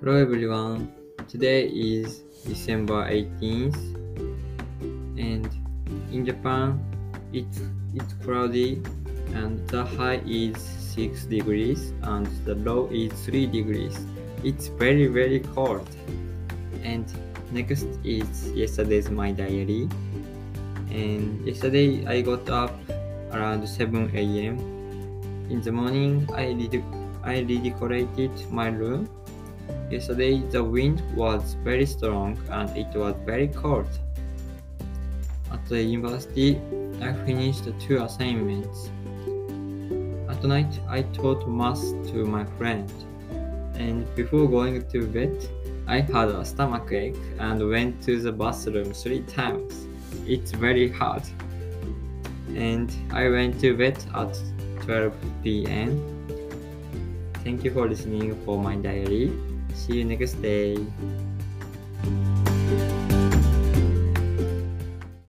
Hello 0.00 0.12
everyone. 0.12 0.92
Today 1.26 1.72
is 1.72 2.20
December 2.44 3.08
18th 3.08 3.80
and 5.16 5.48
in 6.12 6.20
Japan 6.20 6.76
it's 7.32 7.64
it's 7.94 8.12
cloudy 8.20 8.84
and 9.32 9.56
the 9.72 9.88
high 9.96 10.20
is 10.28 10.60
6 10.92 11.24
degrees 11.32 11.96
and 12.02 12.28
the 12.44 12.56
low 12.56 12.92
is 12.92 13.10
3 13.24 13.46
degrees. 13.46 13.96
It's 14.44 14.68
very 14.68 15.06
very 15.06 15.40
cold. 15.56 15.88
And 16.84 17.08
next 17.50 17.88
is 18.04 18.52
yesterday's 18.52 19.08
my 19.08 19.32
diary. 19.32 19.88
And 20.92 21.40
yesterday 21.40 22.04
I 22.04 22.20
got 22.20 22.44
up 22.50 22.76
around 23.32 23.66
7 23.66 24.12
a.m. 24.12 24.60
In 25.48 25.62
the 25.64 25.72
morning 25.72 26.28
I 26.36 26.52
I 27.24 27.40
redecorated 27.48 28.30
my 28.52 28.68
room. 28.68 29.08
Yesterday 29.90 30.38
the 30.50 30.62
wind 30.62 31.02
was 31.14 31.54
very 31.62 31.86
strong 31.86 32.38
and 32.50 32.76
it 32.76 32.88
was 32.94 33.14
very 33.24 33.48
cold. 33.48 33.88
At 35.52 35.64
the 35.68 35.82
university, 35.82 36.60
I 37.00 37.12
finished 37.24 37.64
two 37.78 38.02
assignments. 38.02 38.90
At 40.28 40.42
night, 40.42 40.80
I 40.88 41.02
taught 41.02 41.48
math 41.48 41.82
to 42.10 42.24
my 42.24 42.44
friend. 42.58 42.90
And 43.74 44.12
before 44.16 44.48
going 44.48 44.86
to 44.88 45.06
bed, 45.06 45.48
I 45.86 46.00
had 46.00 46.28
a 46.28 46.44
stomach 46.44 46.90
ache 46.90 47.16
and 47.38 47.68
went 47.70 48.02
to 48.04 48.20
the 48.20 48.32
bathroom 48.32 48.92
three 48.92 49.22
times. 49.22 49.86
It's 50.26 50.50
very 50.50 50.88
hard. 50.88 51.22
And 52.54 52.92
I 53.12 53.28
went 53.28 53.60
to 53.60 53.76
bed 53.76 54.02
at 54.14 54.36
12 54.80 55.14
p.m. 55.42 56.15
Thank 57.46 57.62
you 57.62 57.70
for 57.70 57.86
listening 57.86 58.34
for 58.42 58.58
my 58.58 58.74
diary. 58.74 59.30
See 59.70 60.02
you 60.02 60.04
next 60.04 60.34
day. 60.42 60.82